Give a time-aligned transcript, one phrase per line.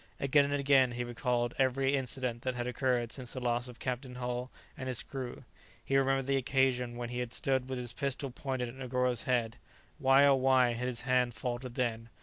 [0.19, 4.15] Again and again he recalled every incident that had occurred since the loss of Captain
[4.15, 5.43] Hull and his crew;
[5.85, 9.57] he remembered the occasion when he had stood with his pistol pointed at Negoro's head;
[9.99, 12.09] why, oh why, had his hand faltered then?